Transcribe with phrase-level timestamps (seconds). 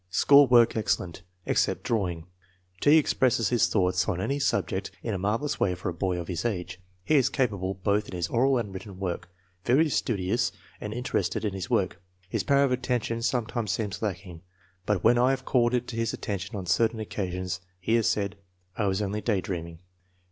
[0.09, 2.25] School work excellent, except drawing."
[2.81, 2.97] T.
[2.97, 6.43] expresses his thoughts on any subject in a marvelous way for a boy of his
[6.43, 6.81] age.
[7.05, 9.29] He is capable both in his oral and written work.
[9.63, 12.01] Very studious and interested in his work.
[12.29, 14.41] His power of attention some times seems lacking,
[14.87, 18.37] but when I have called it to his attention on certain occasions he has said,'
[18.79, 19.81] I was only day dreaming.'